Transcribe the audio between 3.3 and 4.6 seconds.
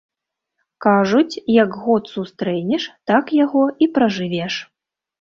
яго і пражывеш.